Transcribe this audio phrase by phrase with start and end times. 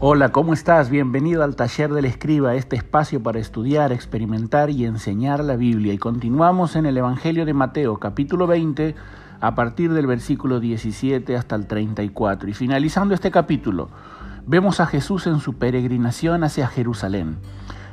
[0.00, 0.90] Hola, ¿cómo estás?
[0.90, 5.92] Bienvenido al taller del escriba, este espacio para estudiar, experimentar y enseñar la Biblia.
[5.92, 8.94] Y continuamos en el Evangelio de Mateo, capítulo 20,
[9.40, 12.48] a partir del versículo 17 hasta el 34.
[12.48, 13.88] Y finalizando este capítulo,
[14.46, 17.38] vemos a Jesús en su peregrinación hacia Jerusalén.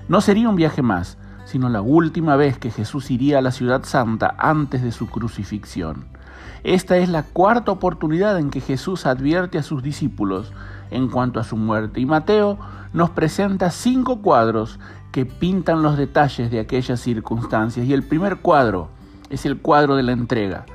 [0.07, 3.83] No sería un viaje más, sino la última vez que Jesús iría a la ciudad
[3.85, 6.05] santa antes de su crucifixión.
[6.63, 10.51] Esta es la cuarta oportunidad en que Jesús advierte a sus discípulos
[10.89, 11.99] en cuanto a su muerte.
[11.99, 12.57] Y Mateo
[12.91, 14.79] nos presenta cinco cuadros
[15.11, 17.85] que pintan los detalles de aquellas circunstancias.
[17.85, 18.89] Y el primer cuadro
[19.29, 20.65] es el cuadro de la entrega.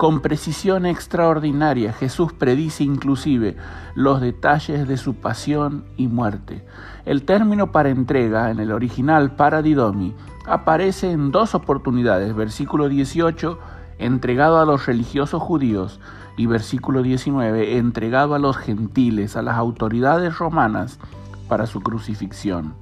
[0.00, 3.58] Con precisión extraordinaria Jesús predice inclusive
[3.94, 6.64] los detalles de su pasión y muerte.
[7.04, 10.14] El término para entrega en el original paradidomi
[10.46, 13.58] aparece en dos oportunidades, versículo 18
[13.98, 16.00] entregado a los religiosos judíos,
[16.38, 20.98] y versículo 19, entregado a los gentiles, a las autoridades romanas,
[21.46, 22.72] para su crucifixión.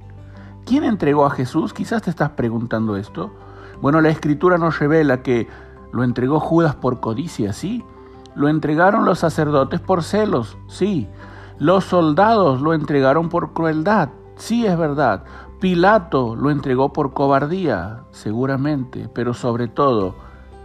[0.65, 1.73] ¿Quién entregó a Jesús?
[1.73, 3.29] Quizás te estás preguntando esto.
[3.81, 5.49] Bueno, la escritura nos revela que
[5.91, 7.83] lo entregó Judas por codicia, sí.
[8.35, 11.07] Lo entregaron los sacerdotes por celos, sí.
[11.57, 15.23] Los soldados lo entregaron por crueldad, sí es verdad.
[15.59, 20.15] Pilato lo entregó por cobardía, seguramente, pero sobre todo,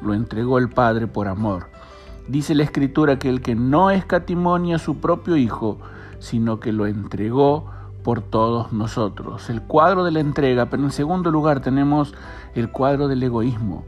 [0.02, 1.66] lo entregó el Padre por amor.
[2.28, 5.78] Dice la Escritura que el que no escatimonia a su propio Hijo,
[6.20, 7.66] sino que lo entregó
[8.04, 9.50] por todos nosotros.
[9.50, 12.14] El cuadro de la entrega, pero en segundo lugar tenemos
[12.54, 13.84] el cuadro del egoísmo.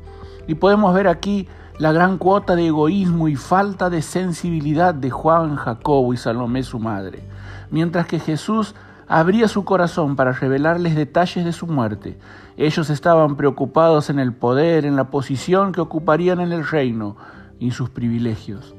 [0.46, 5.56] Y podemos ver aquí la gran cuota de egoísmo y falta de sensibilidad de Juan,
[5.56, 7.22] Jacobo y Salomé su madre.
[7.70, 8.74] Mientras que Jesús
[9.08, 12.18] abría su corazón para revelarles detalles de su muerte.
[12.56, 17.16] Ellos estaban preocupados en el poder, en la posición que ocuparían en el reino
[17.58, 18.74] y sus privilegios.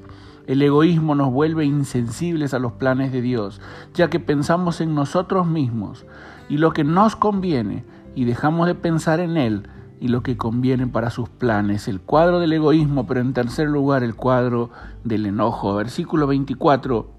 [0.46, 3.62] El egoísmo nos vuelve insensibles a los planes de Dios,
[3.94, 6.06] ya que pensamos en nosotros mismos
[6.50, 9.70] y lo que nos conviene y dejamos de pensar en Él
[10.00, 11.88] y lo que conviene para sus planes.
[11.88, 14.70] El cuadro del egoísmo, pero en tercer lugar el cuadro
[15.04, 15.76] del enojo.
[15.76, 17.18] Versículo 24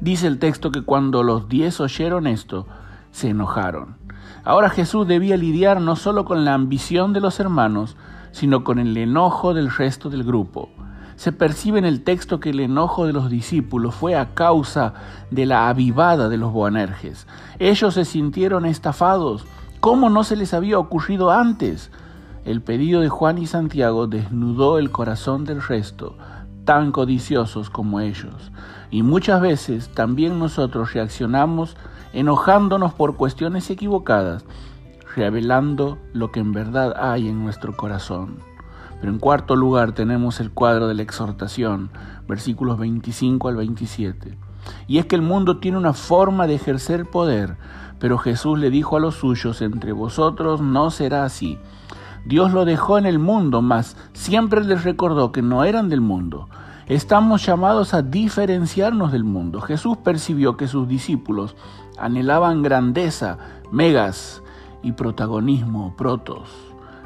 [0.00, 2.66] Dice el texto que cuando los diez oyeron esto,
[3.10, 3.96] se enojaron.
[4.44, 7.96] Ahora Jesús debía lidiar no solo con la ambición de los hermanos,
[8.30, 10.68] sino con el enojo del resto del grupo.
[11.16, 14.94] Se percibe en el texto que el enojo de los discípulos fue a causa
[15.32, 17.26] de la avivada de los Boanerges.
[17.58, 19.44] Ellos se sintieron estafados.
[19.80, 21.92] ¿Cómo no se les había ocurrido antes?
[22.44, 26.16] El pedido de Juan y Santiago desnudó el corazón del resto
[26.64, 28.50] tan codiciosos como ellos.
[28.90, 31.76] Y muchas veces también nosotros reaccionamos
[32.12, 34.44] enojándonos por cuestiones equivocadas,
[35.14, 38.38] revelando lo que en verdad hay en nuestro corazón.
[39.00, 41.90] Pero en cuarto lugar tenemos el cuadro de la exhortación,
[42.26, 44.36] versículos 25 al 27.
[44.88, 47.56] Y es que el mundo tiene una forma de ejercer poder,
[47.98, 51.58] pero Jesús le dijo a los suyos, entre vosotros no será así.
[52.24, 56.48] Dios lo dejó en el mundo, mas siempre les recordó que no eran del mundo.
[56.86, 59.60] Estamos llamados a diferenciarnos del mundo.
[59.60, 61.56] Jesús percibió que sus discípulos
[61.98, 63.38] anhelaban grandeza,
[63.70, 64.42] megas
[64.82, 66.48] y protagonismo, protos.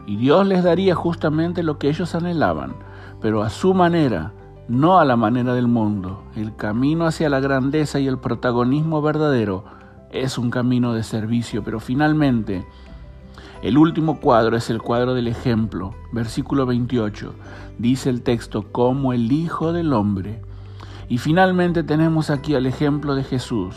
[0.06, 2.75] Y Dios les daría justamente lo que ellos anhelaban,
[3.20, 4.32] pero a su manera,
[4.69, 6.25] no a la manera del mundo.
[6.36, 9.64] El camino hacia la grandeza y el protagonismo verdadero
[10.12, 12.64] es un camino de servicio, pero finalmente
[13.62, 17.34] el último cuadro es el cuadro del ejemplo, versículo 28.
[17.78, 20.40] Dice el texto, como el Hijo del Hombre.
[21.08, 23.76] Y finalmente tenemos aquí al ejemplo de Jesús.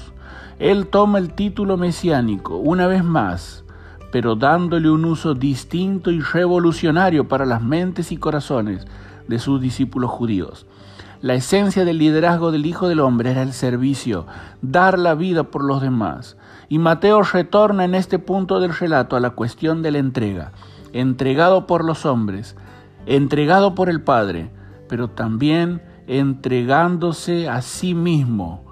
[0.57, 3.63] Él toma el título mesiánico una vez más,
[4.12, 8.88] pero dándole un uso distinto y revolucionario para las mentes y corazones
[9.28, 10.66] de sus discípulos judíos.
[11.22, 14.28] La esencia del liderazgo del Hijo del Hombre era el servicio,
[14.62, 16.38] dar la vida por los demás.
[16.68, 20.52] Y Mateo retorna en este punto del relato a la cuestión de la entrega,
[20.92, 22.56] entregado por los hombres,
[23.06, 24.52] entregado por el Padre,
[24.90, 28.66] pero también entregándose a sí mismo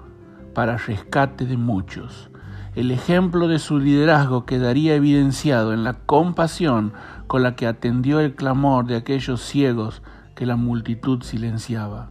[0.52, 2.30] para rescate de muchos.
[2.74, 6.92] El ejemplo de su liderazgo quedaría evidenciado en la compasión
[7.26, 10.02] con la que atendió el clamor de aquellos ciegos
[10.34, 12.10] que la multitud silenciaba.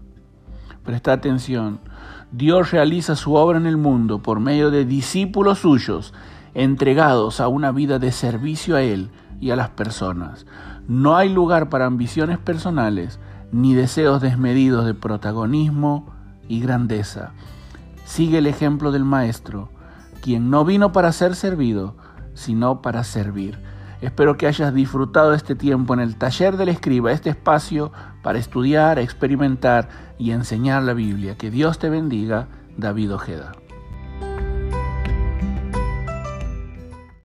[0.83, 1.79] Presta atención,
[2.31, 6.13] Dios realiza su obra en el mundo por medio de discípulos suyos,
[6.53, 9.09] entregados a una vida de servicio a Él
[9.39, 10.45] y a las personas.
[10.87, 13.19] No hay lugar para ambiciones personales
[13.53, 16.07] ni deseos desmedidos de protagonismo
[16.49, 17.31] y grandeza.
[18.03, 19.69] Sigue el ejemplo del Maestro,
[20.21, 21.95] quien no vino para ser servido,
[22.33, 23.57] sino para servir.
[24.03, 28.99] Espero que hayas disfrutado este tiempo en el taller del escriba, este espacio para estudiar,
[28.99, 29.87] experimentar
[30.19, 31.37] y enseñar la Biblia.
[31.37, 33.53] Que Dios te bendiga, David Ojeda.